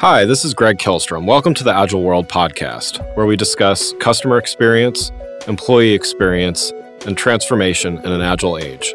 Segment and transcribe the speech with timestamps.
[0.00, 1.24] Hi, this is Greg Kihlstrom.
[1.24, 5.10] Welcome to the Agile World podcast, where we discuss customer experience,
[5.48, 6.70] employee experience,
[7.06, 8.92] and transformation in an agile age.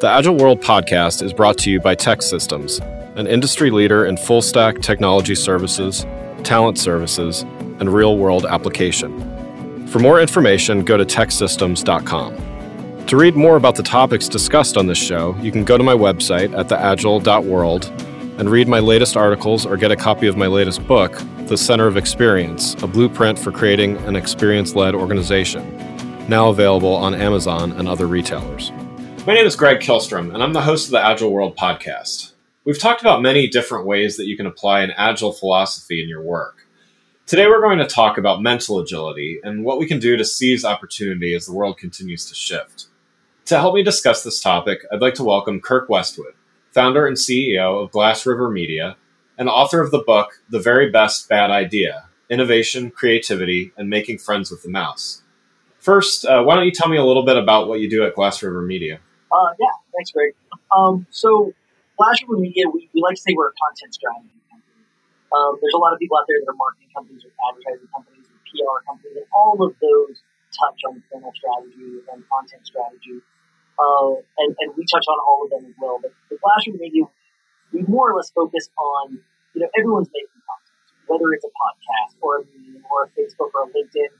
[0.00, 2.78] The Agile World podcast is brought to you by TEKsystems,
[3.16, 6.06] an industry leader in full stack technology services,
[6.44, 7.42] talent services,
[7.80, 9.88] and real world application.
[9.88, 13.06] For more information, go to teksystems.com.
[13.06, 15.94] To read more about the topics discussed on this show, you can go to my
[15.94, 17.92] website at theagile.world
[18.38, 21.86] and read my latest articles or get a copy of my latest book, The Center
[21.86, 25.64] of Experience A Blueprint for Creating an Experience Led Organization,
[26.28, 28.72] now available on Amazon and other retailers.
[29.24, 32.32] My name is Greg Kihlstrom, and I'm the host of the Agile World podcast.
[32.64, 36.22] We've talked about many different ways that you can apply an agile philosophy in your
[36.22, 36.66] work.
[37.26, 40.64] Today, we're going to talk about mental agility and what we can do to seize
[40.64, 42.86] opportunity as the world continues to shift.
[43.46, 46.34] To help me discuss this topic, I'd like to welcome Kirk Westwood
[46.74, 48.96] founder and CEO of Glass River Media,
[49.38, 54.50] and author of the book The Very Best Bad Idea Innovation, Creativity, and Making Friends
[54.50, 55.22] with the Mouse.
[55.78, 58.14] First, uh, why don't you tell me a little bit about what you do at
[58.14, 58.98] Glass River Media?
[59.30, 60.34] Uh, yeah, thanks, Greg.
[60.74, 61.52] Um, so,
[61.96, 64.82] Glass River Media, we, we like to say we're a content strategy company.
[65.30, 68.26] Um, there's a lot of people out there that are marketing companies or advertising companies
[68.26, 73.22] or PR companies, and all of those touch on channel strategy and content strategy.
[73.74, 75.98] Uh, and, and we touch on all of them as well.
[76.00, 77.04] But the Glass River Media,
[77.72, 79.18] we more or less focus on,
[79.54, 80.78] you know, everyone's making content,
[81.10, 84.14] whether it's a podcast or a meme or a Facebook or a LinkedIn.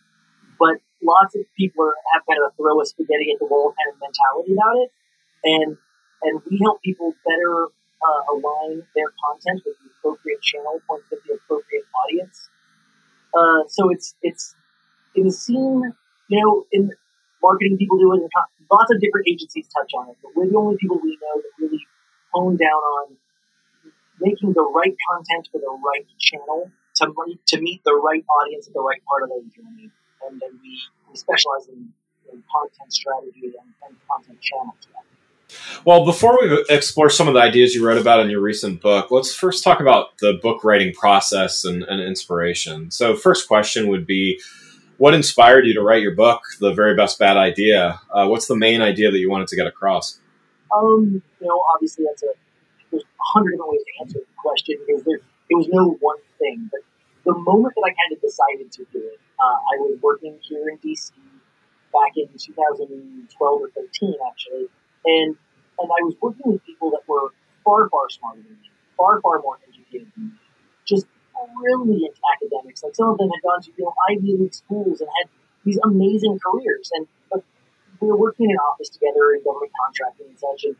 [0.58, 3.74] But lots of people are, have kind of a throw a spaghetti at the wall
[3.78, 4.90] kind of mentality about it.
[5.44, 5.76] And,
[6.22, 7.70] and we help people better
[8.02, 12.48] uh, align their content with the appropriate channel points with the appropriate audience.
[13.34, 14.54] Uh, so it's, it's,
[15.14, 15.94] it is seen,
[16.28, 16.90] you know, in
[17.44, 18.30] marketing people do it, and
[18.72, 20.16] lots of different agencies touch on it.
[20.24, 21.84] But we're the only people we know that really
[22.32, 23.16] hone down on
[24.20, 27.12] making the right content for the right channel to
[27.52, 29.92] to meet the right audience at the right part of their journey.
[30.26, 31.92] And then we, we specialize in,
[32.32, 35.14] in content strategy and, and content channel strategy.
[35.84, 39.10] Well, before we explore some of the ideas you wrote about in your recent book,
[39.10, 42.90] let's first talk about the book writing process and, and inspiration.
[42.90, 44.40] So, first question would be
[44.98, 48.00] what inspired you to write your book, The Very Best Bad Idea?
[48.10, 50.18] Uh, what's the main idea that you wanted to get across?
[50.74, 52.28] Um, you know, obviously that's a
[52.90, 55.18] there's a hundred different ways to answer the question because there
[55.50, 56.70] it was no one thing.
[56.70, 56.80] But
[57.24, 60.68] the moment that I kind of decided to do it, uh, I was working here
[60.68, 61.12] in DC
[61.92, 64.66] back in 2012 or 13 actually,
[65.04, 65.36] and
[65.78, 67.30] and I was working with people that were
[67.64, 70.32] far far smarter than me, far far more educated than me,
[70.84, 72.82] just brilliant academics.
[72.82, 75.30] Like some of them had gone to you know Ivy League schools and had
[75.64, 76.90] these amazing careers.
[76.94, 77.06] And
[78.00, 80.64] we were working in an office together in government contracting and such.
[80.64, 80.76] And,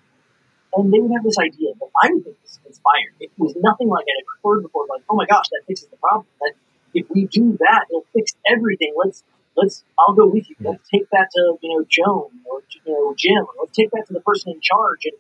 [0.74, 3.14] and they would have this idea that I would think this is inspired.
[3.20, 4.86] It was nothing like I'd ever heard before.
[4.90, 6.26] Like, oh my gosh, that fixes the problem.
[6.40, 6.54] That
[6.92, 8.92] if we do that, it'll fix everything.
[8.96, 9.22] Let's
[9.56, 10.56] let's I'll go with you.
[10.60, 13.38] Let's take that to you know Joan or you know Jim.
[13.38, 15.18] Or let's take that to the person in charge and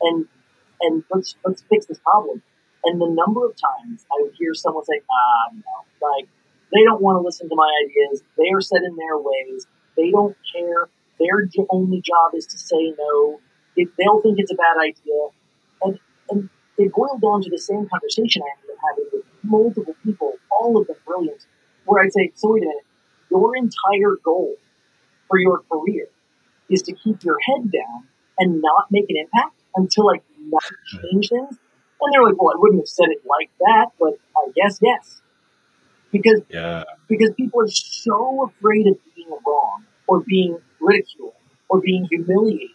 [0.00, 0.28] and
[0.80, 2.42] and let's let's fix this problem.
[2.84, 6.28] And the number of times I would hear someone say, ah, no, like,
[6.72, 8.22] they don't want to listen to my ideas.
[8.36, 9.66] They are set in their ways.
[9.96, 10.88] They don't care.
[11.20, 13.40] Their only job is to say no.
[13.76, 15.20] If they'll think it's a bad idea.
[15.82, 15.98] And,
[16.30, 20.34] and it boiled down to the same conversation I ended up having with multiple people,
[20.50, 21.46] all of them brilliant,
[21.84, 22.84] where I'd say, so wait a minute,
[23.30, 24.56] your entire goal
[25.28, 26.08] for your career
[26.70, 28.08] is to keep your head down
[28.38, 31.58] and not make an impact until like not change things.
[32.00, 35.22] And they're like, well, I wouldn't have said it like that, but I guess yes.
[36.12, 36.84] Because yeah.
[37.08, 41.34] because people are so afraid of being wrong or being ridiculed
[41.68, 42.70] or being humiliated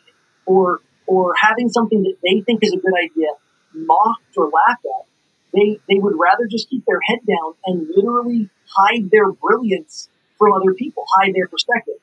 [0.45, 3.29] or or having something that they think is a good idea
[3.73, 5.05] mocked or laughed at.
[5.53, 10.53] They they would rather just keep their head down and literally hide their brilliance from
[10.53, 11.99] other people, hide their perspective.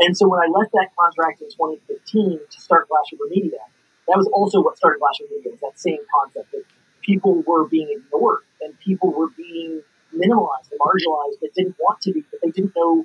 [0.00, 3.58] And so when I left that contract in 2015 to start River Media,
[4.08, 6.64] that was also what started River Media, was that same concept that
[7.02, 9.82] people were being ignored and people were being
[10.14, 13.04] minimalized and marginalized that didn't want to be, but they didn't know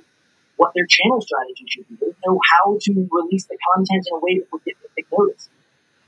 [0.56, 1.96] what their channel strategy should be.
[2.00, 5.06] They didn't know how to release the content in a way that would get big
[5.12, 5.48] notice.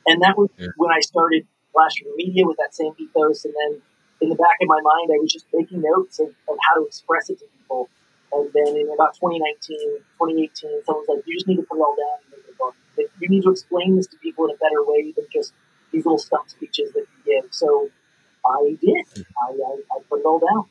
[0.06, 0.68] And that was yeah.
[0.76, 3.44] when I started Glass River Media with that same ethos.
[3.44, 3.82] And then
[4.22, 6.86] in the back of my mind, I was just making notes of, of how to
[6.86, 7.88] express it to people.
[8.32, 11.96] And then in about 2019, 2018, someone's like, you just need to put it all
[11.96, 14.58] down and make a book that you need to explain this to people in a
[14.58, 15.52] better way than just
[15.92, 17.52] these little stump speeches that you give.
[17.52, 17.90] So
[18.44, 19.04] I did.
[19.16, 20.64] I, I, I put it all down.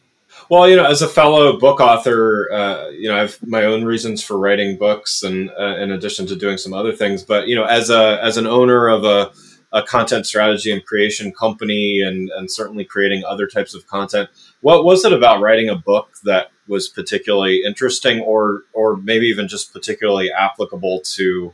[0.49, 3.85] Well, you know, as a fellow book author, uh, you know, I have my own
[3.85, 7.23] reasons for writing books, and uh, in addition to doing some other things.
[7.23, 9.31] But you know, as a as an owner of a
[9.75, 14.29] a content strategy and creation company and, and certainly creating other types of content.
[14.61, 19.47] What was it about writing a book that was particularly interesting or or maybe even
[19.47, 21.53] just particularly applicable to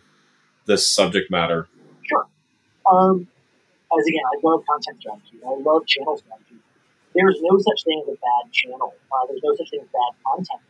[0.71, 1.67] this subject matter?
[2.03, 2.25] Sure.
[2.89, 3.27] Um,
[3.91, 5.37] as again, I love content strategy.
[5.43, 6.55] I love channel strategy.
[7.13, 8.95] There's no such thing as a bad channel.
[9.11, 10.63] Uh, there's no such thing as bad content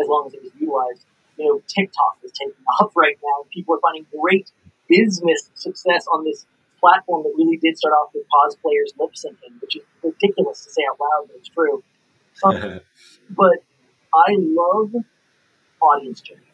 [0.00, 1.06] as long as it is utilized.
[1.38, 3.46] You know, TikTok is taking off right now.
[3.54, 4.50] People are finding great
[4.88, 6.46] business success on this
[6.80, 10.82] platform that really did start off with cosplayers lip syncing, which is ridiculous to say
[10.90, 11.82] out loud, but it's true.
[12.44, 12.78] Um,
[13.30, 13.64] but
[14.14, 14.92] I love
[15.82, 16.47] audience journeys.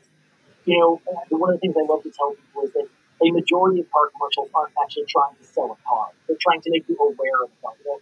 [0.64, 2.88] You know, one of the things I love to tell people is that
[3.22, 6.08] a majority of car commercials aren't actually trying to sell a car.
[6.26, 7.72] They're trying to make people aware of car.
[7.84, 8.00] You know,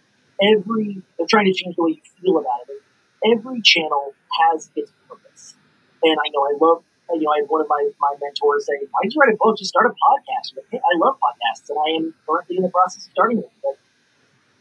[0.55, 2.81] every they're trying to change the way you feel about it.
[3.23, 5.55] Every channel has its purpose,
[6.03, 6.83] and I know I love.
[7.11, 9.37] You know, I had one of my, my mentors say, "Why did you write a
[9.37, 9.57] book?
[9.57, 13.05] Just start a podcast." Hey, I love podcasts, and I am currently in the process
[13.05, 13.51] of starting one.
[13.61, 13.77] But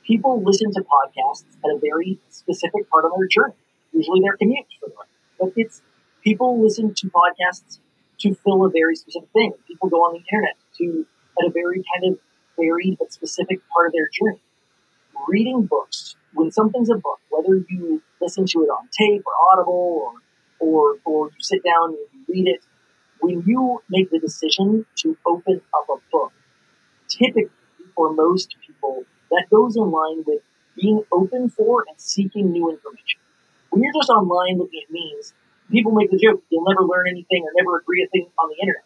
[0.04, 3.54] people listen to podcasts at a very specific part of their journey.
[3.92, 4.66] Usually, their commute.
[5.38, 5.82] But it's
[6.22, 7.78] people listen to podcasts
[8.22, 9.52] to fill a very specific thing.
[9.66, 11.06] People go on the internet to
[11.38, 12.18] at a very kind of
[12.58, 14.40] varied but specific part of their journey.
[15.28, 20.02] Reading books, when something's a book, whether you listen to it on tape or audible
[20.02, 20.12] or
[20.60, 22.60] or, or you sit down and you read it,
[23.20, 26.32] when you make the decision to open up a book,
[27.08, 27.50] typically
[27.96, 30.40] for most people, that goes in line with
[30.80, 33.20] being open for and seeking new information.
[33.70, 35.34] When you're just online looking at memes,
[35.72, 38.56] people make the joke you'll never learn anything or never agree a thing on the
[38.60, 38.84] internet.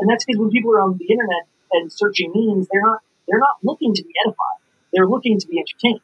[0.00, 3.38] And that's because when people are on the internet and searching memes, they're not they're
[3.38, 4.58] not looking to be edified.
[4.92, 6.00] They're looking to be entertained.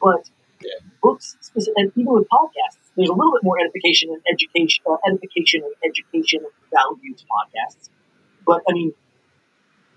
[0.00, 0.28] But
[0.60, 0.84] yeah.
[1.02, 1.36] books,
[1.76, 5.74] and even with podcasts, there's a little bit more edification and education, uh, edification and
[5.84, 7.88] education value to podcasts.
[8.46, 8.92] But I mean,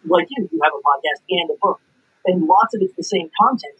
[0.06, 1.82] like you, you have a podcast and a book,
[2.26, 3.80] and lots of it's the same content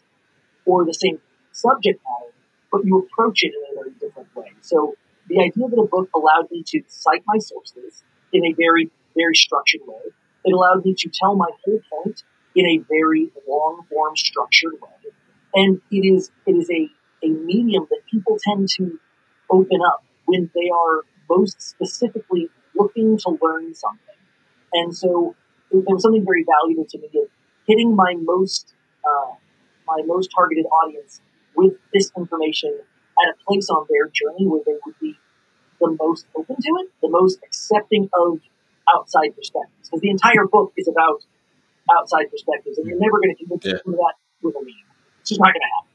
[0.66, 1.20] or the same
[1.52, 2.32] subject matter,
[2.70, 4.52] but you approach it in a very different way.
[4.60, 4.96] So
[5.28, 9.34] the idea that a book allowed me to cite my sources in a very, very
[9.34, 10.12] structured way.
[10.44, 12.22] It allowed me to tell my whole point
[12.54, 15.12] in a very long form structured way.
[15.54, 16.88] And it is it is a,
[17.26, 18.98] a medium that people tend to
[19.50, 24.00] open up when they are most specifically looking to learn something.
[24.72, 25.34] And so
[25.70, 27.28] there was something very valuable to me of
[27.66, 28.74] hitting my most
[29.04, 29.34] uh,
[29.86, 31.20] my most targeted audience
[31.56, 32.80] with this information
[33.22, 35.16] at a place on their journey where they would be
[35.80, 38.40] the most open to it, the most accepting of
[38.94, 39.88] outside perspectives.
[39.88, 41.24] Because the entire book is about
[41.90, 43.72] outside perspectives, and you're never going to convince yeah.
[43.84, 44.74] them of that with a meme.
[45.20, 45.94] It's just not going to happen.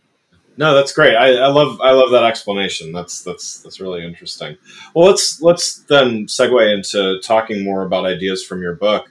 [0.57, 1.15] No, that's great.
[1.15, 2.91] I, I, love I love that explanation.
[2.91, 4.57] That's that's that's really interesting.
[4.93, 9.09] Well, let's let's then segue into talking more about ideas from your book.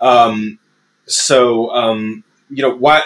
[0.00, 0.58] Um,
[1.06, 3.02] so, um, you know, why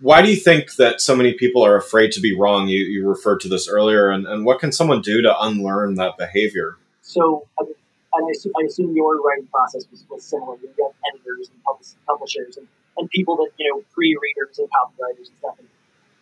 [0.00, 2.68] why do you think that so many people are afraid to be wrong?
[2.68, 6.16] You, you referred to this earlier, and, and what can someone do to unlearn that
[6.16, 6.76] behavior?
[7.02, 10.56] So, I assume, I assume your writing process was, was similar.
[10.62, 11.60] You have editors and
[12.06, 12.66] publishers and,
[12.96, 15.58] and people that, you know, pre-readers and copywriters and stuff.
[15.58, 15.68] And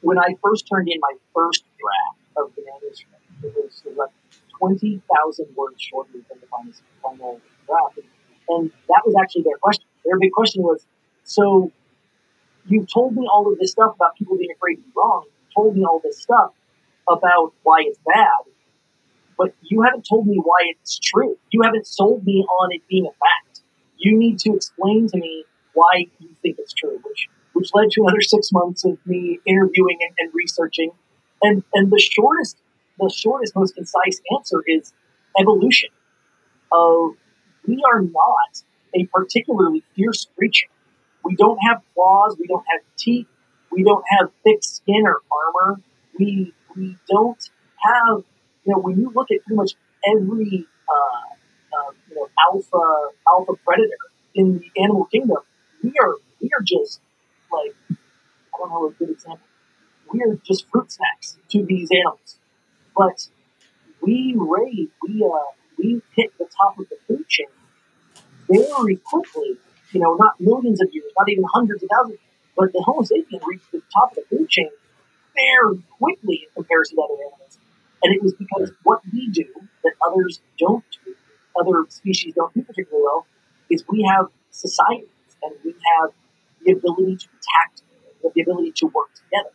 [0.01, 3.97] when I first turned in my first draft of the manuscript, it was, it was
[3.97, 4.11] like
[4.59, 7.99] 20,000 words shorter than the final, final draft.
[7.99, 8.07] And,
[8.49, 9.85] and that was actually their question.
[10.05, 10.85] Their big question was,
[11.25, 11.73] so
[12.67, 15.25] you've told me all of this stuff about people being afraid to be wrong.
[15.25, 16.53] You've told me all this stuff
[17.09, 18.53] about why it's bad,
[19.39, 21.37] but you haven't told me why it's true.
[21.51, 23.61] You haven't sold me on it being a fact.
[23.99, 25.45] You need to explain to me
[25.75, 29.99] why you think it's true, which which led to another six months of me interviewing
[30.01, 30.91] and, and researching.
[31.43, 32.57] And and the shortest
[32.99, 34.93] the shortest, most concise answer is
[35.39, 35.91] evolution.
[36.73, 37.13] Of
[37.67, 38.63] we are not
[38.95, 40.69] a particularly fierce creature.
[41.27, 42.37] We don't have claws.
[42.39, 43.27] We don't have teeth.
[43.73, 45.81] We don't have thick skin or armor.
[46.19, 48.23] We we don't have
[48.65, 49.73] you know when you look at pretty much
[50.07, 51.35] every uh,
[51.77, 53.97] uh, you know alpha alpha predator
[54.37, 55.39] in the animal kingdom,
[55.83, 57.01] we are we are just
[57.53, 59.47] like I don't know a good example.
[60.13, 62.39] We are just fruit snacks to these animals,
[62.97, 63.27] but
[64.01, 67.47] we raid we uh, we hit the top of the food chain
[68.49, 69.59] very quickly
[69.93, 72.19] you know, not millions of years, not even hundreds of thousands,
[72.57, 74.71] but the Homo sapien reached the top of the food chain
[75.35, 77.59] very quickly in comparison to other animals.
[78.03, 79.45] And it was because what we do
[79.85, 81.15] that others don't do,
[81.59, 83.27] other species don't do particularly well,
[83.71, 85.09] is we have societies
[85.43, 86.11] and we have
[86.65, 87.73] the ability to attack,
[88.35, 89.55] the ability to work together.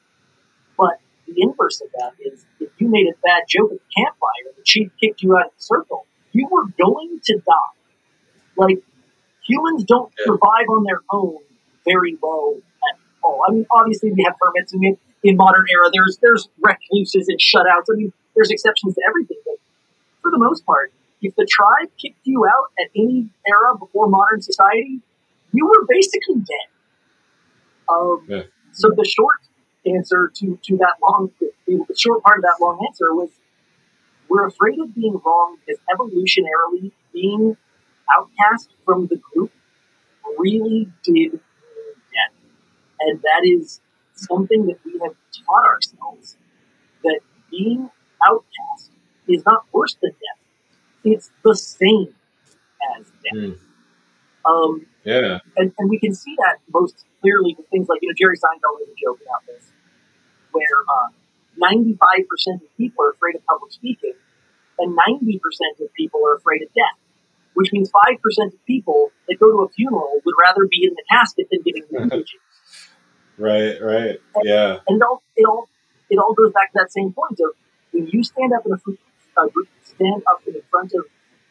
[0.78, 4.54] But the inverse of that is if you made a bad joke at the campfire,
[4.56, 7.74] the chief kicked you out of the circle, you were going to die.
[8.58, 8.80] Like
[9.52, 11.38] humans don't survive on their own
[11.86, 13.42] very low at all.
[13.48, 15.90] I mean, obviously we have permits in, in modern era.
[15.92, 17.92] There's there's recluses and shutouts.
[17.92, 19.60] I mean, there's exceptions to everything, but
[20.22, 24.42] for the most part, if the tribe kicked you out at any era before modern
[24.42, 25.02] society,
[25.54, 26.68] you were basically dead.
[27.90, 28.44] Um, yeah.
[28.72, 29.38] So the short
[29.86, 31.32] answer to, to that long,
[31.68, 33.30] the short part of that long answer was
[34.30, 37.58] we're afraid of being wrong because evolutionarily being
[38.18, 39.52] outcast from the group
[40.38, 42.38] really did death.
[43.00, 43.82] And that is
[44.16, 45.16] something that we have
[45.46, 46.38] taught ourselves
[47.04, 47.90] that being
[48.26, 48.92] outcast
[49.28, 50.40] is not worse than death.
[51.04, 52.14] It's the same
[52.98, 53.36] as death.
[53.36, 53.58] Mm.
[54.46, 55.40] Um, yeah.
[55.58, 58.80] And, and we can see that most clearly with things like, you know, Jerry Seinfeld
[58.80, 59.72] made a joke about this,
[60.52, 61.10] where uh,
[61.62, 64.14] 95% of people are afraid of public speaking,
[64.80, 65.40] and 90%
[65.82, 66.98] of people are afraid of death,
[67.54, 71.04] which means 5% of people that go to a funeral would rather be in the
[71.10, 72.40] casket than giving the eulogy.
[73.38, 74.78] right, right, and, yeah.
[74.88, 75.70] And it all, it, all,
[76.10, 77.56] it all goes back to that same point of
[77.92, 78.76] when you stand up in a
[79.38, 79.48] uh,
[79.84, 81.06] stand up in front of,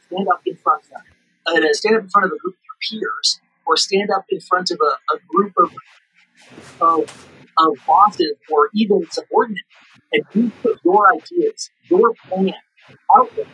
[0.07, 1.03] stand up in front of,
[1.47, 4.41] uh, stand up in front of a group of your peers, or stand up in
[4.41, 5.71] front of a, a group of,
[6.81, 9.69] of of bosses or even subordinates,
[10.13, 12.55] and you put your ideas, your plan
[13.15, 13.45] out there,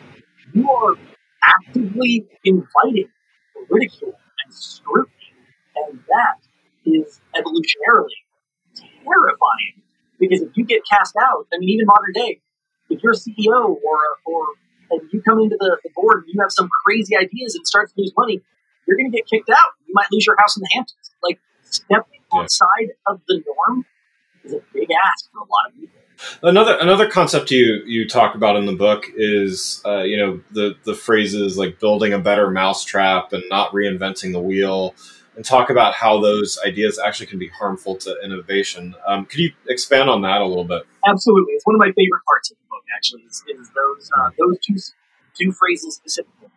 [0.53, 0.95] you are
[1.43, 3.09] actively inviting
[3.69, 4.13] ridicule
[4.45, 5.13] and scrutiny.
[5.75, 6.37] And that
[6.85, 8.17] is evolutionarily
[8.75, 9.83] terrifying.
[10.19, 12.41] Because if you get cast out, I mean, even modern day,
[12.89, 14.45] if you're a CEO or, or
[14.89, 17.89] and you come into the, the board and you have some crazy ideas and start
[17.89, 18.41] to lose money,
[18.87, 19.75] you're going to get kicked out.
[19.85, 21.11] You might lose your house in the Hamptons.
[21.21, 23.85] Like, stepping outside of the norm
[24.45, 25.99] is a big ask for a lot of people.
[26.41, 30.75] Another another concept you you talk about in the book is uh, you know the
[30.83, 34.95] the phrases like building a better mousetrap and not reinventing the wheel,
[35.35, 38.95] and talk about how those ideas actually can be harmful to innovation.
[39.07, 40.83] Um, could you expand on that a little bit?
[41.07, 42.83] Absolutely, it's one of my favorite parts of the book.
[42.95, 44.75] Actually, is, is those uh, those two
[45.37, 46.49] two phrases specifically.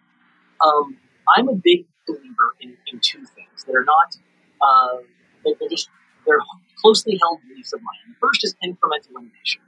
[0.64, 0.96] Um,
[1.36, 4.16] I'm a big believer in, in two things that are not
[4.60, 4.96] uh,
[5.44, 5.88] they're just
[6.26, 6.40] they're
[6.80, 8.14] closely held beliefs of mine.
[8.14, 9.62] The first is incremental innovation.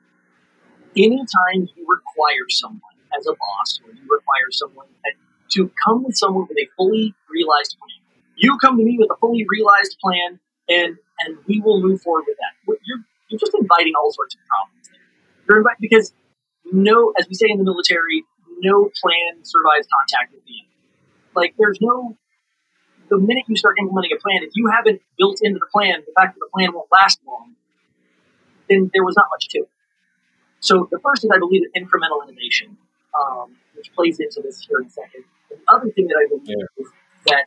[0.96, 4.86] Anytime you require someone as a boss, or you require someone
[5.52, 8.00] to come with someone with a fully realized plan,
[8.36, 12.24] you come to me with a fully realized plan, and and we will move forward
[12.26, 12.52] with that.
[12.84, 14.90] You're you're just inviting all sorts of problems.
[15.48, 16.12] You're inviting because
[16.72, 18.24] no, as we say in the military,
[18.60, 20.72] no plan survives contact with the enemy.
[21.34, 22.16] Like there's no
[23.12, 26.12] the minute you start implementing a plan, if you haven't built into the plan the
[26.16, 27.52] fact that the plan won't last long,
[28.70, 29.70] then there was not much to it.
[30.60, 32.78] So the first is, I believe, incremental innovation,
[33.12, 35.24] um, which plays into this here in a second.
[35.50, 36.80] The other thing that I believe yeah.
[36.80, 36.88] is
[37.28, 37.44] that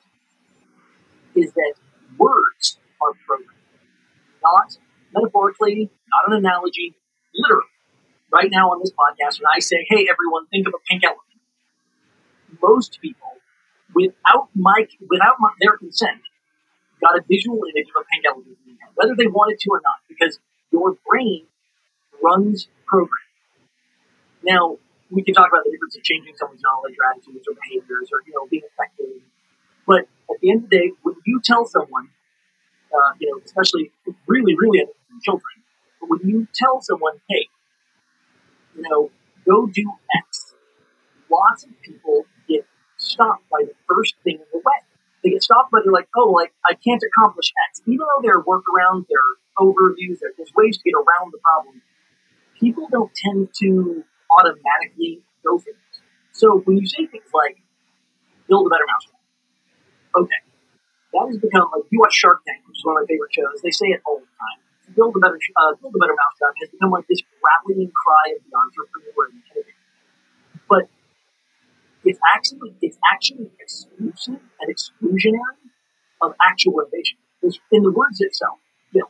[1.34, 1.74] is that
[2.20, 3.58] words are programmed,
[4.44, 4.78] not
[5.16, 6.94] metaphorically, not an analogy,
[7.34, 7.74] literally.
[8.32, 11.42] Right now on this podcast, when I say, "Hey, everyone, think of a pink elephant,"
[12.62, 13.42] most people
[13.96, 16.22] without my without my, their consent,
[17.02, 20.04] got a visual image of a elephant in head, whether they wanted to or not,
[20.08, 20.38] because
[20.72, 21.48] your brain
[22.22, 23.32] runs programs.
[24.44, 24.78] Now,
[25.10, 28.22] we can talk about the difference of changing someone's knowledge or attitudes or behaviors or,
[28.28, 29.24] you know, being effective.
[29.88, 32.10] But at the end of the day, when you tell someone,
[32.92, 33.92] uh, you know, especially
[34.28, 34.84] really, really
[35.24, 35.64] children,
[36.00, 37.48] but when you tell someone, hey,
[38.75, 39.10] you know,
[39.46, 40.54] go do X,
[41.32, 42.25] lots of people
[43.16, 44.80] stopped by the first thing in the way.
[45.24, 47.82] They get stopped by they're like, oh, like I can't accomplish X.
[47.88, 51.82] Even though there are workarounds, there are overviews, there's ways to get around the problem.
[52.60, 54.04] People don't tend to
[54.38, 55.96] automatically go for this.
[56.36, 57.58] So when you say things like
[58.48, 59.24] build a better mousetrap,
[60.20, 60.42] okay,
[61.16, 63.64] that has become like you watch Shark Tank, which is one of my favorite shows.
[63.64, 64.60] They say it all the time.
[64.94, 68.46] Build a better, uh, build a better mousetrap has become like this rallying cry of
[68.46, 69.42] the entrepreneur and.
[70.70, 70.90] But
[72.06, 75.66] it's actually it's actually exclusive and exclusionary
[76.22, 77.18] of actual innovation.
[77.42, 78.58] Because in the words itself,
[78.92, 79.10] you know,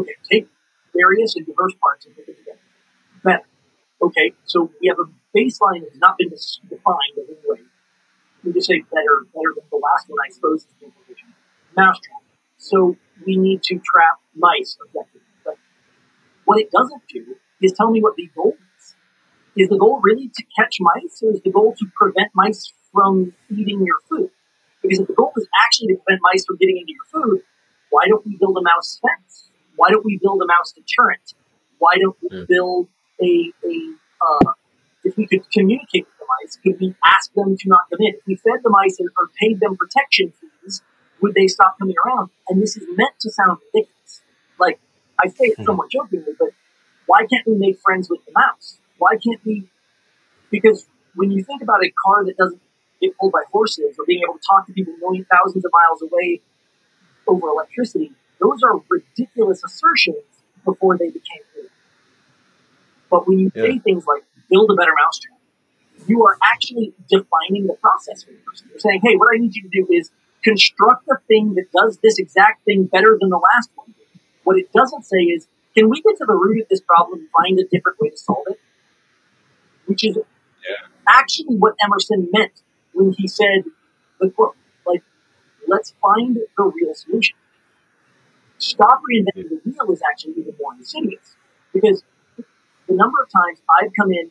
[0.00, 0.48] okay, take
[0.94, 2.58] various and diverse parts and put them together.
[3.22, 3.46] Better.
[4.02, 7.60] Okay, so we have a baseline that has not been defined in any way.
[8.42, 11.34] We just say better, better than the last one, I suppose, is the implication.
[11.76, 12.22] Mousetrap.
[12.56, 14.78] So we need to trap mice.
[14.94, 15.56] But
[16.44, 18.56] what it doesn't do is tell me what the goal
[19.56, 23.32] is the goal really to catch mice, or is the goal to prevent mice from
[23.50, 24.30] eating your food?
[24.82, 27.42] Because if the goal is actually to prevent mice from getting into your food,
[27.90, 29.50] why don't we build a mouse fence?
[29.76, 31.34] Why don't we build a mouse deterrent?
[31.78, 32.44] Why don't we hmm.
[32.48, 32.88] build
[33.20, 34.52] a, a uh,
[35.04, 38.14] if we could communicate with the mice, could we ask them to not come in?
[38.14, 40.82] If we fed the mice or paid them protection fees,
[41.20, 42.30] would they stop coming around?
[42.48, 44.22] And this is meant to sound ridiculous.
[44.58, 44.80] Like
[45.22, 46.50] I say it somewhat jokingly, but
[47.06, 48.78] why can't we make friends with the mouse?
[49.00, 49.64] Why can't we?
[50.50, 52.60] Because when you think about a car that doesn't
[53.00, 56.02] get pulled by horses or being able to talk to people million thousands of miles
[56.02, 56.40] away
[57.26, 60.24] over electricity, those are ridiculous assertions
[60.64, 61.70] before they became real.
[63.10, 63.64] But when you yeah.
[63.64, 65.38] say things like build a better mousetrap,
[66.06, 68.68] you are actually defining the process for the person.
[68.70, 70.10] You're saying, hey, what I need you to do is
[70.42, 73.94] construct a thing that does this exact thing better than the last one.
[74.44, 77.28] What it doesn't say is, can we get to the root of this problem and
[77.30, 78.60] find a different way to solve it?
[79.90, 80.86] Which is yeah.
[81.08, 82.62] actually what Emerson meant
[82.94, 83.64] when he said
[84.20, 84.54] the quote,
[84.86, 85.02] like,
[85.66, 87.36] let's find the real solution.
[88.58, 91.34] Stop reinventing the wheel is actually even more insidious
[91.72, 92.04] because
[92.36, 94.30] the number of times I've come in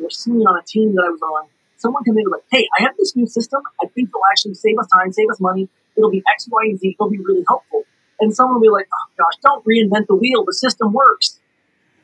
[0.00, 2.68] or seen on a team that I was on, someone come in and like, hey,
[2.78, 3.62] I have this new system.
[3.82, 5.68] I think it'll actually save us time, save us money.
[5.96, 6.96] It'll be X, Y, and Z.
[7.00, 7.82] It'll be really helpful.
[8.20, 10.44] And someone will be like, oh gosh, don't reinvent the wheel.
[10.44, 11.40] The system works.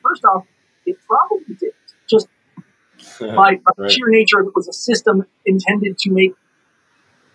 [0.03, 0.47] First off,
[0.87, 1.73] it probably did.
[3.21, 3.91] By, by right.
[3.91, 6.35] sheer nature, it was a system intended to make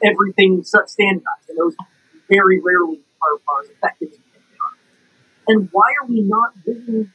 [0.03, 1.49] everything standardized.
[1.49, 1.75] And those
[2.29, 4.75] very rarely are, are as effective as they are.
[5.47, 7.11] And why are we not willing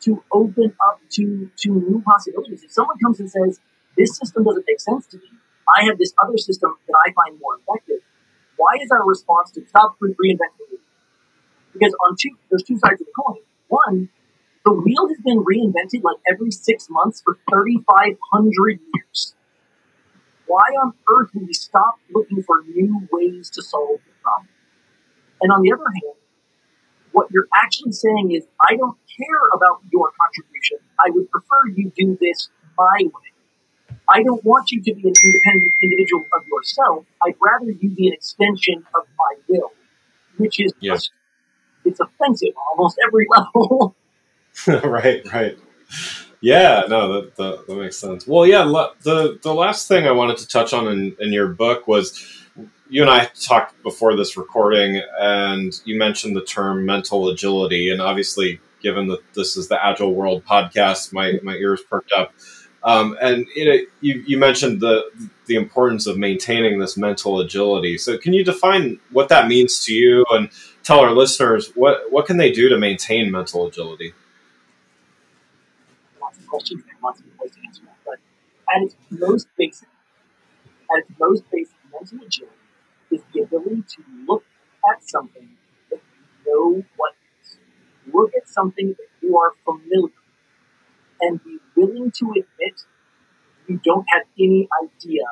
[0.00, 2.62] to open up to, to new possibilities?
[2.62, 3.60] If someone comes and says,
[3.96, 5.28] this system doesn't make sense to me,
[5.68, 8.00] I have this other system that I find more effective,
[8.56, 10.80] why is our response to stop reinventing the wheel?
[11.72, 13.38] Because on two, there's two sides of the coin.
[13.68, 14.08] One,
[14.64, 19.34] the wheel has been reinvented like every six months for 3,500 years.
[20.46, 24.48] Why on earth would we stop looking for new ways to solve the problem?
[25.40, 26.16] And on the other hand,
[27.12, 30.78] what you're actually saying is, I don't care about your contribution.
[30.98, 33.96] I would prefer you do this my way.
[34.08, 37.06] I don't want you to be an independent individual of yourself.
[37.24, 39.72] I'd rather you be an extension of my will,
[40.36, 40.94] which is yes.
[40.94, 41.10] just,
[41.84, 43.94] it's offensive on almost every level.
[44.66, 45.58] right, right.
[46.40, 48.26] Yeah, no, that, that, that, makes sense.
[48.26, 48.64] Well, yeah,
[49.02, 52.42] the the last thing I wanted to touch on in, in your book was
[52.88, 57.90] you and I talked before this recording, and you mentioned the term mental agility.
[57.90, 62.34] And obviously, given that this is the Agile World podcast, my, my ears perked up.
[62.84, 65.04] Um, and it, you, you mentioned the
[65.46, 67.96] the importance of maintaining this mental agility.
[67.96, 70.50] So, can you define what that means to you, and
[70.82, 74.12] tell our listeners what what can they do to maintain mental agility?
[76.52, 77.96] Questions and of ways to answer that.
[78.04, 78.18] But
[78.68, 82.52] at its most basic, at its most basic, mental agility
[83.10, 84.44] is the ability to look
[84.92, 85.48] at something
[85.88, 86.00] that
[86.44, 87.56] you know what is.
[88.12, 90.12] Look at something that you are familiar with
[91.22, 92.76] and be willing to admit
[93.66, 95.24] you don't have any idea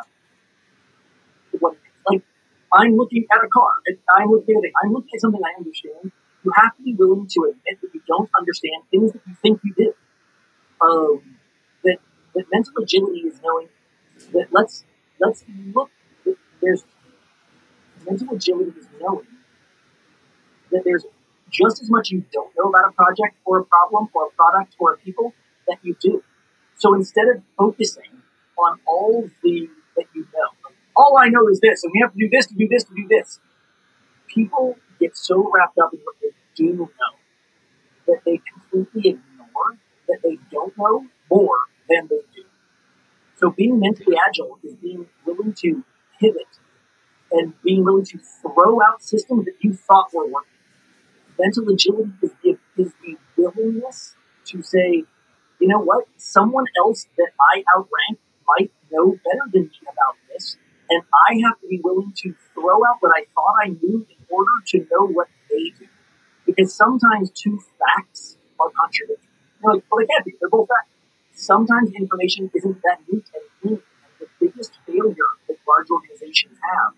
[1.59, 1.92] what it is.
[2.09, 2.22] Like,
[2.72, 3.72] I'm looking at a car.
[3.87, 6.12] And I'm looking at, I'm looking at something I understand.
[6.44, 9.61] You have to be willing to admit that you don't understand things that you think
[9.64, 9.92] you do.
[10.82, 11.36] Um,
[11.84, 11.98] that,
[12.34, 13.68] that mental agility is knowing
[14.32, 14.84] that let's
[15.20, 15.90] let's look.
[16.62, 16.84] There's
[18.06, 19.26] mental agility is knowing
[20.70, 21.04] that there's
[21.50, 24.74] just as much you don't know about a project or a problem or a product
[24.78, 25.34] or a people
[25.66, 26.22] that you do.
[26.76, 28.22] So instead of focusing
[28.56, 32.18] on all the that you know, all I know is this, and we have to
[32.18, 33.40] do this to do this to do this.
[34.28, 36.88] People get so wrapped up in what they do know
[38.06, 39.78] that they completely ignore
[40.11, 42.44] that they don't know more than they do.
[43.37, 45.83] So being mentally agile is being willing to
[46.20, 46.59] pivot
[47.33, 50.51] and being willing to throw out systems that you thought were working.
[51.38, 54.14] Mental agility is the, is the willingness
[54.46, 55.05] to say,
[55.61, 60.57] you know what, someone else that I outrank might know better than me about this,
[60.90, 64.27] and I have to be willing to throw out what I thought I knew in
[64.29, 65.87] order to know what they do.
[66.44, 69.29] Because sometimes two facts are contradictory.
[69.62, 70.35] Like, well, they can't be.
[70.40, 70.90] They're both facts.
[71.35, 73.83] Sometimes information isn't that neat and clean.
[74.18, 76.92] The biggest failure that large organizations have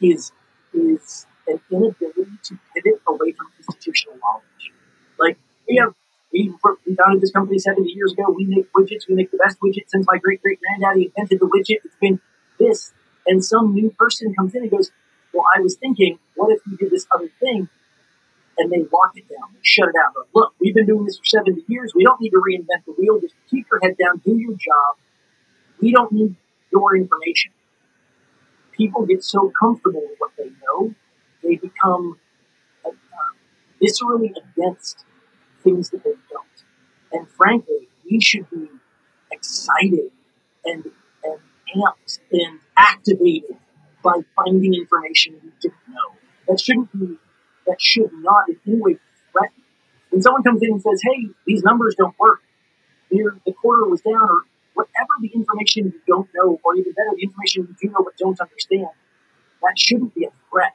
[0.00, 0.32] is
[0.74, 4.72] is an inability to pivot away from institutional knowledge.
[5.18, 5.94] Like we have
[6.32, 6.52] we,
[6.86, 8.24] we founded this company 70 years ago.
[8.30, 9.08] We make widgets.
[9.08, 11.84] We make the best widget since my great great granddaddy invented the widget.
[11.84, 12.20] It's been
[12.58, 12.92] this,
[13.26, 14.90] and some new person comes in and goes,
[15.32, 17.68] "Well, I was thinking, what if we did this other thing?"
[18.58, 20.12] And they lock it down, they shut it down.
[20.14, 21.92] But look, we've been doing this for 70 years.
[21.94, 23.20] We don't need to reinvent the wheel.
[23.20, 24.98] Just keep your head down, do your job.
[25.80, 26.34] We don't need
[26.72, 27.52] your information
[28.78, 30.94] people get so comfortable with what they know,
[31.42, 32.18] they become
[32.86, 32.90] uh,
[33.82, 35.04] viscerally against
[35.62, 36.46] things that they don't.
[37.12, 38.68] And frankly, we should be
[39.32, 40.12] excited
[40.64, 40.84] and,
[41.24, 41.40] and
[41.76, 43.56] amped and activated
[44.02, 46.16] by finding information we didn't know.
[46.46, 47.18] That shouldn't be,
[47.68, 49.00] that should not in any way be
[49.32, 49.62] threaten.
[50.10, 52.40] When someone comes in and says, hey, these numbers don't work,
[53.10, 54.42] here the quarter was down, or
[54.74, 58.16] whatever the information you don't know, or even better, the information you do know but
[58.16, 58.88] don't understand,
[59.62, 60.72] that shouldn't be a threat.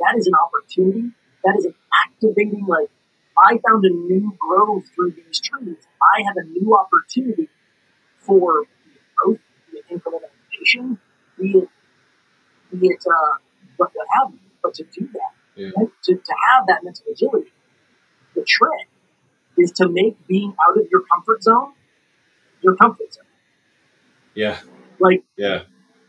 [0.00, 1.10] That is an opportunity.
[1.44, 1.74] That is an
[2.06, 2.90] activating, like,
[3.38, 5.76] I found a new growth through these trees.
[6.00, 7.48] I have a new opportunity
[8.18, 8.64] for
[9.14, 9.38] growth,
[9.70, 10.30] be incremental
[11.38, 11.68] be it,
[12.72, 13.38] be it uh,
[13.76, 14.38] what have you.
[14.62, 15.70] But to do that, yeah.
[16.04, 17.50] to, to have that mental agility,
[18.34, 18.88] the trick
[19.58, 21.72] is to make being out of your comfort zone
[22.62, 23.24] your comfort zone.
[24.34, 24.58] Yeah.
[24.98, 25.62] Like, yeah.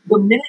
[0.07, 0.45] The minute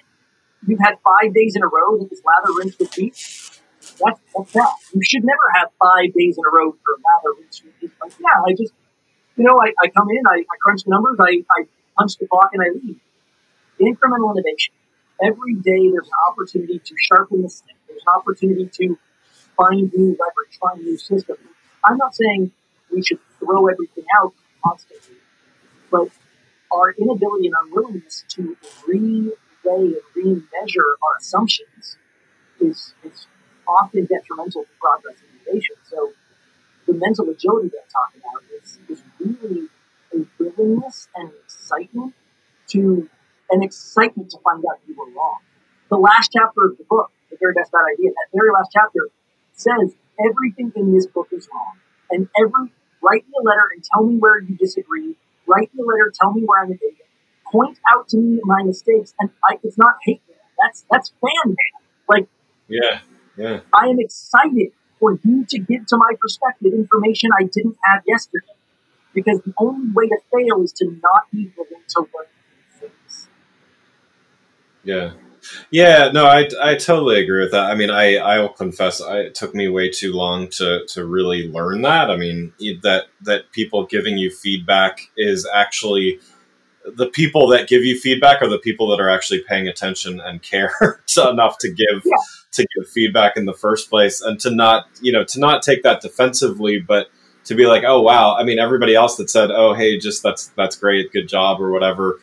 [0.67, 4.75] you've had five days in a row that is lather, rinse, repeat, that's, that's that.
[4.95, 7.93] You should never have five days in a row for a lather, rinse, repeat.
[8.03, 8.73] Like, yeah, I just,
[9.37, 12.27] you know, I, I come in, I, I crunch the numbers, I, I punch the
[12.27, 13.01] clock, and I leave.
[13.81, 14.75] Incremental innovation.
[15.23, 17.77] Every day there's an opportunity to sharpen the stick.
[17.89, 18.99] There's an opportunity to
[19.57, 21.41] find new leverage, find new systems.
[21.85, 22.53] I'm not saying
[22.93, 24.33] we should throw everything out
[24.65, 25.17] constantly,
[25.91, 26.09] but
[26.73, 29.33] our inability and unwillingness to reweigh
[29.65, 31.97] and remeasure our assumptions
[32.61, 33.27] is, is
[33.67, 35.77] often detrimental to progress and innovation.
[35.91, 36.13] So
[36.87, 39.69] the mental agility that I'm talking about is, is really
[40.15, 42.15] a willingness and excitement
[42.69, 43.09] to
[43.51, 45.39] an excitement to find out you were wrong.
[45.89, 49.09] The last chapter of the book, The Very Best Bad Idea, that very last chapter
[49.53, 51.77] says everything in this book is wrong.
[52.11, 55.17] And every write me a letter and tell me where you disagree.
[55.47, 57.07] Write me a letter, tell me where I'm an idiot.
[57.51, 60.37] Point out to me my mistakes, and I, it's not hate mail.
[60.63, 61.81] That's that's fan mail.
[62.07, 62.29] Like,
[62.69, 63.01] yeah,
[63.37, 63.61] yeah.
[63.73, 68.59] I am excited for you to give to my perspective information I didn't have yesterday,
[69.15, 72.27] because the only way to fail is to not be willing to learn.
[74.89, 75.13] Yeah.
[75.71, 77.71] Yeah, no, I, I totally agree with that.
[77.71, 81.05] I mean, I, I will confess, I, it took me way too long to, to
[81.05, 82.11] really learn that.
[82.11, 86.21] I mean, that, that people giving you feedback is actually
[86.97, 90.43] the people that give you feedback are the people that are actually paying attention and
[90.43, 90.75] care
[91.31, 92.17] enough to give, yeah.
[92.53, 95.83] to give feedback in the first place and to not, you know, to not take
[95.83, 97.11] that defensively, but
[97.45, 98.35] to be like, oh, wow.
[98.37, 101.13] I mean, everybody else that said, oh, hey, just that's, that's great.
[101.13, 102.21] Good job or whatever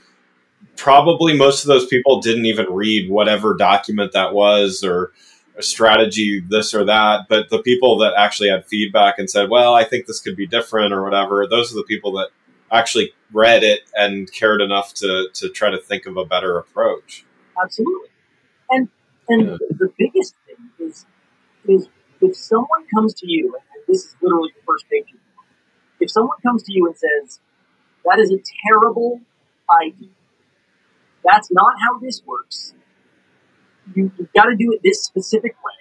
[0.76, 5.12] probably most of those people didn't even read whatever document that was or
[5.58, 9.74] a strategy this or that but the people that actually had feedback and said well
[9.74, 12.30] i think this could be different or whatever those are the people that
[12.72, 17.26] actually read it and cared enough to to try to think of a better approach
[17.64, 18.10] absolutely
[18.70, 18.90] and
[19.30, 19.58] and yeah.
[19.70, 21.06] the biggest thing is
[21.68, 21.88] is
[22.22, 25.06] if someone comes to you and this is literally the first page
[26.02, 27.40] if someone comes to you and says
[28.04, 29.22] that is a terrible
[29.82, 30.10] idea
[31.26, 32.74] that's not how this works.
[33.94, 35.74] You, have got to do it this specific way.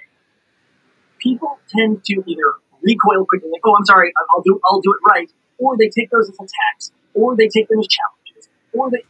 [1.19, 5.11] People tend to either recoil quickly, like, "Oh, I'm sorry, I'll do, I'll do it
[5.11, 9.05] right," or they take those as attacks, or they take them as challenges, or they,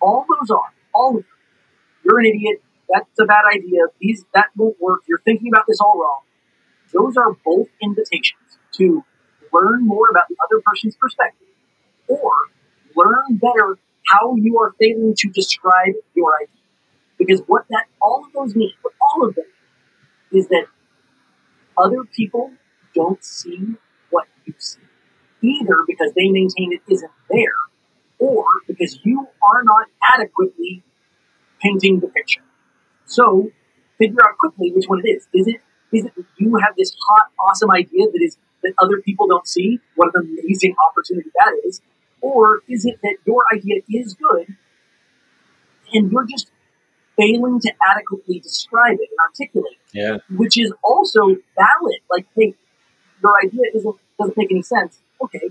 [0.00, 1.36] all those are, all of them.
[2.04, 2.62] You're an idiot.
[2.88, 3.80] That's a bad idea.
[4.00, 5.02] These that won't work.
[5.08, 6.20] You're thinking about this all wrong.
[6.92, 9.04] Those are both invitations to
[9.52, 11.48] learn more about the other person's perspective,
[12.06, 12.30] or
[12.94, 13.76] learn better
[14.08, 16.62] how you are failing to describe your idea.
[17.18, 19.44] Because what that, all of those mean, what all of them
[20.32, 20.66] is that
[21.78, 22.52] other people
[22.94, 23.74] don't see
[24.10, 24.80] what you see.
[25.42, 27.56] Either because they maintain it isn't there,
[28.18, 30.82] or because you are not adequately
[31.60, 32.42] painting the picture.
[33.06, 33.50] So
[33.98, 35.28] figure out quickly which one it is.
[35.34, 35.60] Is it
[35.92, 39.78] is it you have this hot, awesome idea that is that other people don't see?
[39.94, 41.80] What an amazing opportunity that is.
[42.20, 44.56] Or is it that your idea is good
[45.92, 46.50] and you're just
[47.16, 49.98] failing to adequately describe it and articulate it?
[49.98, 50.36] Yeah.
[50.36, 52.00] Which is also valid.
[52.10, 52.54] Like, hey,
[53.22, 54.98] your idea isn't doesn't make any sense.
[55.22, 55.50] Okay.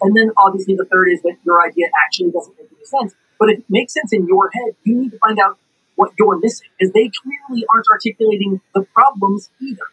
[0.00, 3.14] And then obviously the third is that your idea actually doesn't make any sense.
[3.38, 5.58] But if it makes sense in your head, you need to find out
[5.96, 9.84] what you're missing because they clearly aren't articulating the problems either.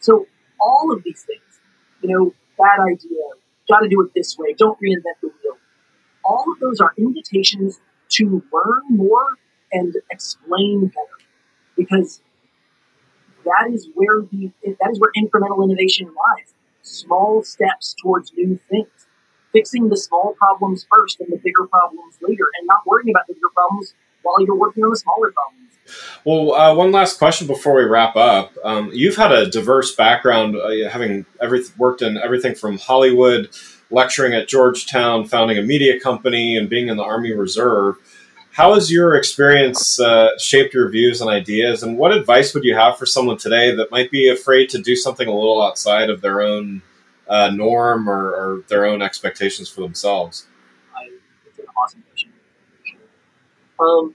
[0.00, 0.26] So
[0.60, 1.60] all of these things,
[2.02, 3.24] you know, bad idea,
[3.70, 4.54] got to do it this way.
[4.58, 5.56] Don't reinvent the wheel.
[6.24, 7.80] All of those are invitations
[8.10, 9.38] to learn more
[9.72, 11.18] and explain better,
[11.76, 12.20] because
[13.44, 16.54] that is where the that is where incremental innovation lies.
[16.82, 19.06] Small steps towards new things,
[19.52, 23.34] fixing the small problems first and the bigger problems later, and not worrying about the
[23.34, 25.60] bigger problems while you're working on the smaller problems.
[26.24, 28.52] Well, uh, one last question before we wrap up.
[28.64, 33.50] Um, you've had a diverse background, uh, having every, worked in everything from Hollywood,
[33.90, 37.96] lecturing at Georgetown, founding a media company, and being in the Army Reserve.
[38.52, 41.82] how has your experience uh, shaped your views and ideas?
[41.82, 44.96] And what advice would you have for someone today that might be afraid to do
[44.96, 46.82] something a little outside of their own
[47.28, 50.46] uh, norm or, or, their own expectations for themselves?
[50.94, 51.10] I,
[51.46, 52.29] it's an awesome question.
[53.80, 54.14] Um,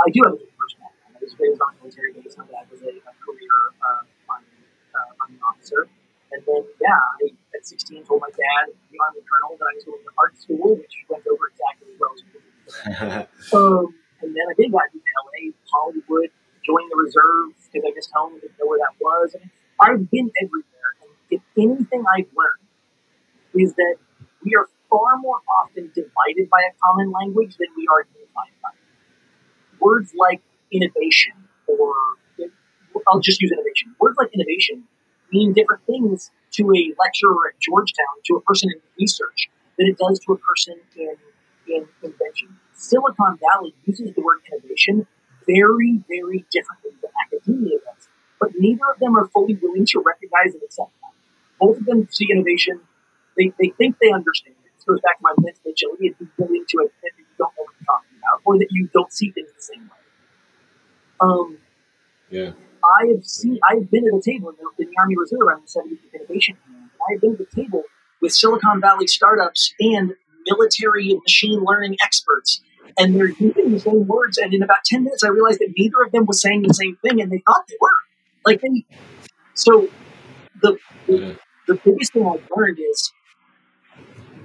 [0.00, 1.12] I do have a different background.
[1.12, 2.32] I was raised on military base.
[2.38, 4.48] My dad was a, a career uh, Army,
[4.96, 5.88] uh, Army officer.
[6.32, 9.84] And then, yeah, I, at 16, told my dad, the Army colonel, that I was
[9.84, 12.24] going to art school, which went over exactly as well as
[13.52, 16.30] um, and then I did got to LA, Hollywood,
[16.64, 19.34] joined the reserve because I just home, didn't know where that was.
[19.34, 20.90] And I've been everywhere.
[21.00, 22.68] And if anything I've learned
[23.54, 23.96] is that
[24.44, 28.06] we are far more often divided by a common language than we are.
[29.80, 30.40] Words like
[30.72, 31.32] innovation
[31.66, 31.94] or
[33.06, 33.94] I'll just use innovation.
[34.00, 34.84] Words like innovation
[35.32, 39.98] mean different things to a lecturer at Georgetown, to a person in research, than it
[39.98, 41.16] does to a person in
[41.68, 42.48] in invention.
[42.72, 45.06] Silicon Valley uses the word innovation
[45.46, 48.08] very, very differently than academia does,
[48.40, 51.12] but neither of them are fully willing to recognize and accept that.
[51.60, 52.80] Both of them see innovation,
[53.36, 54.72] they, they think they understand it.
[54.76, 57.52] This goes back to my mental agility and be willing to admit that you don't
[57.58, 59.96] know what about or that you don't see things the same way.
[61.20, 61.58] Um,
[62.30, 62.52] yeah.
[62.84, 65.62] I have seen, I've been at a table in the, in the Army Reserve, I'm
[65.62, 67.82] the 70th Innovation Command, I've been at the table
[68.20, 70.14] with Silicon Valley startups and
[70.46, 72.60] military and machine learning experts.
[72.96, 74.38] And they're using the same words.
[74.38, 76.96] And in about 10 minutes, I realized that neither of them was saying the same
[76.96, 77.90] thing, and they thought they were.
[78.44, 78.84] Like, they,
[79.54, 79.88] so
[80.62, 81.38] the, the,
[81.68, 83.12] the biggest thing I've learned is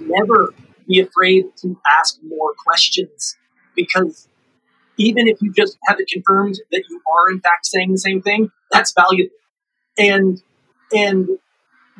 [0.00, 0.54] never
[0.86, 3.36] be afraid to ask more questions
[3.76, 4.28] because
[4.98, 8.22] even if you just have it confirmed that you are in fact saying the same
[8.22, 9.34] thing, that's valuable.
[9.98, 10.42] And
[10.92, 11.28] and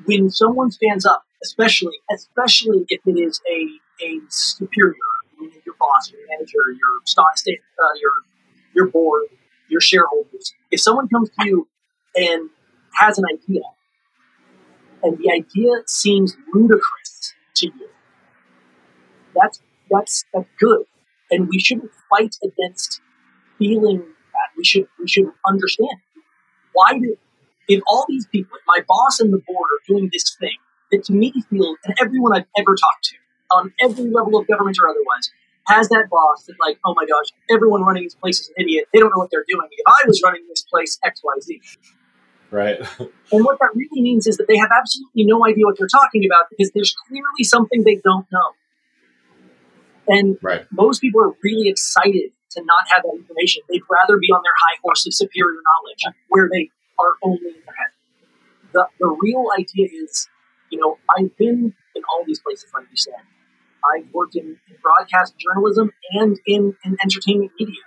[0.07, 4.95] when someone stands up, especially especially if it is a a superior,
[5.41, 8.13] your boss, your manager, your stock state, uh, your
[8.75, 9.25] your board,
[9.69, 10.55] your shareholders.
[10.71, 11.69] If someone comes to you
[12.17, 12.51] and
[12.95, 13.63] has an idea,
[15.03, 17.89] and the idea seems ludicrous to you,
[19.35, 19.61] that's
[19.91, 20.85] that's that's good,
[21.31, 23.01] and we shouldn't fight against
[23.59, 24.49] feeling that.
[24.57, 25.99] We should we should understand
[26.73, 27.17] why do
[27.69, 30.57] if all these people, my boss and the board, are doing this thing
[30.93, 33.17] that to me feels, and everyone I've ever talked to,
[33.53, 35.31] on every level of government or otherwise
[35.67, 38.85] has that boss that like, oh my gosh, everyone running this place is an idiot.
[38.93, 39.67] They don't know what they're doing.
[39.71, 41.61] If I was running this place, X, Y, Z.
[42.51, 42.79] Right.
[43.33, 46.25] and what that really means is that they have absolutely no idea what they're talking
[46.27, 48.51] about because there's clearly something they don't know.
[50.09, 50.67] And right.
[50.71, 53.63] most people are really excited to not have that information.
[53.69, 57.55] They'd rather be on their high horse of superior knowledge where they are only in
[57.65, 57.93] their head.
[58.73, 60.29] The, the real idea is,
[60.71, 63.15] you know, I've been in all these places, like you said.
[63.85, 67.83] I've worked in, in broadcast journalism and in, in entertainment media.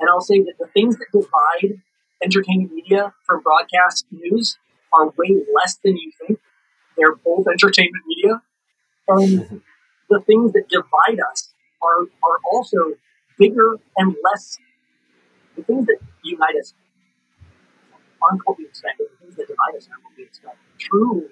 [0.00, 1.80] And I'll say that the things that divide
[2.22, 4.58] entertainment media from broadcast news
[4.92, 6.40] are way less than you think.
[6.96, 8.42] They're both entertainment media.
[9.08, 9.56] And mm-hmm.
[10.08, 12.94] The things that divide us are, are also
[13.38, 14.58] bigger and less.
[15.56, 16.74] The things that unite us
[18.22, 18.98] aren't what we expect.
[18.98, 20.56] The things that divide us aren't what we expect.
[20.78, 21.26] Truly,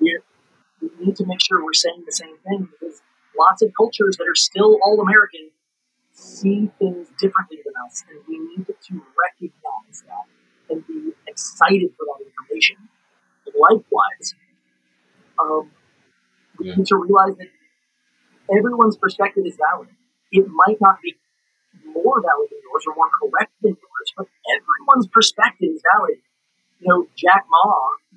[0.00, 0.18] we
[0.80, 3.00] we need to make sure we're saying the same thing because
[3.38, 5.50] lots of cultures that are still all American
[6.12, 10.26] see things differently than us, and we need to recognize that
[10.70, 12.76] and be excited for that information.
[13.46, 14.34] And likewise,
[15.38, 15.70] um,
[16.58, 16.76] we yeah.
[16.76, 17.48] need to realize that
[18.50, 19.88] everyone's perspective is valid.
[20.32, 21.14] It might not be
[21.86, 24.26] more valid than yours or more correct than yours, but
[24.56, 26.18] everyone's perspective is valid.
[26.80, 27.62] You know, Jack Ma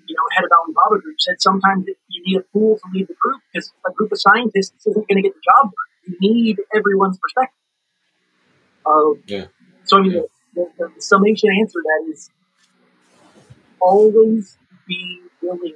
[0.08, 3.16] you know, head of Alibaba Group said sometimes you need a fool to lead the
[3.20, 6.18] group because a group of scientists isn't going to get the job done.
[6.22, 7.60] You need everyone's perspective.
[8.86, 9.46] Um, yeah.
[9.84, 10.22] So I mean, yeah.
[10.56, 12.30] the, the, the summation answer that is
[13.80, 15.76] always be willing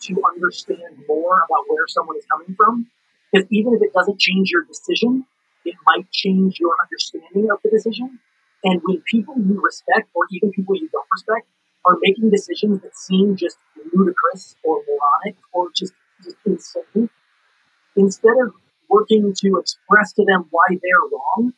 [0.00, 2.86] to understand more about where someone is coming from,
[3.32, 5.26] because even if it doesn't change your decision,
[5.64, 8.18] it might change your understanding of the decision.
[8.64, 11.46] And when people you respect, or even people you don't respect,
[11.84, 13.58] are making decisions that seem just
[13.94, 15.92] ludicrous or moronic or just,
[16.24, 17.08] just insane,
[17.96, 18.52] instead of
[18.88, 21.52] working to express to them why they're wrong,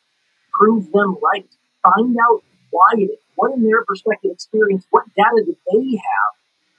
[0.53, 1.49] prove them right.
[1.83, 3.19] Find out why it is.
[3.37, 6.33] What in their perspective experience, what data do they have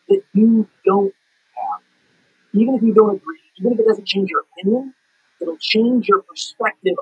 [0.09, 1.13] that you don't
[1.55, 1.81] have?
[2.53, 4.93] Even if you don't agree, even if it doesn't change your opinion,
[5.41, 6.95] it'll change your perspective.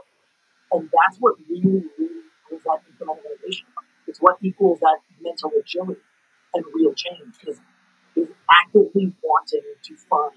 [0.72, 3.68] And that's what really, really is that incremental innovation.
[4.08, 6.02] It's what equals that mental agility
[6.54, 7.60] and real change is,
[8.16, 10.32] is actively wanting to find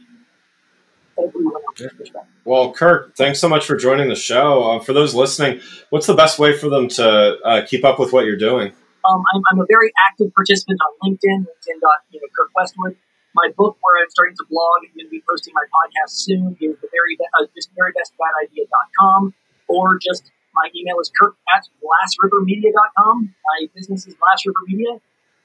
[1.19, 2.11] everyone else
[2.45, 4.63] Well, Kirk, thanks so much for joining the show.
[4.63, 8.13] Uh, for those listening, what's the best way for them to uh, keep up with
[8.13, 8.73] what you're doing?
[9.05, 11.81] Um, I'm, I'm, a very active participant on LinkedIn, LinkedIn.
[12.11, 12.97] You know, Kirk Westwood.
[13.35, 16.57] My book, where I'm starting to blog and going to be posting my podcast soon,
[16.61, 19.35] is the very be- uh, just verybestbadidea.com,
[19.69, 23.35] or just my email is kirk at glassrivermedia.com.
[23.45, 24.99] My business is Glass River Media,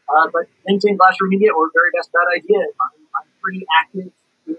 [0.10, 2.58] uh, but LinkedIn, Glass River Media, or Very Best Bad Idea.
[2.58, 4.12] I'm, I'm pretty active
[4.48, 4.58] in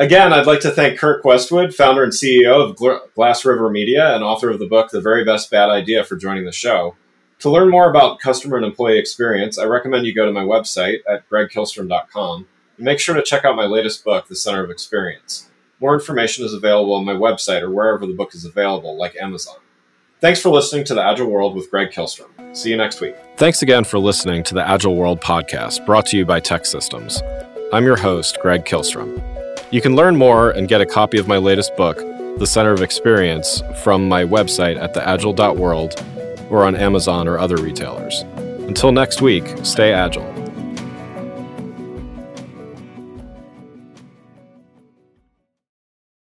[0.00, 2.76] Again, I'd like to thank Kirk Westwood, founder and CEO of
[3.16, 6.44] Glass River Media and author of the book The Very Best Bad Idea, for joining
[6.44, 6.94] the show.
[7.40, 10.98] To learn more about customer and employee experience, I recommend you go to my website
[11.08, 15.48] at gregkihlstrom.com and make sure to check out my latest book, The Center of Experience.
[15.78, 19.54] More information is available on my website or wherever the book is available, like Amazon.
[20.20, 22.56] Thanks for listening to The Agile World with Greg Kihlstrom.
[22.56, 23.14] See you next week.
[23.36, 27.22] Thanks again for listening to the Agile World podcast brought to you by TEKsystems.
[27.72, 29.22] I'm your host, Greg Kihlstrom.
[29.70, 31.98] You can learn more and get a copy of my latest book,
[32.38, 36.02] The Center of Experience, from my website at theagile.world
[36.50, 38.22] or on Amazon or other retailers.
[38.68, 40.37] Until next week, stay agile.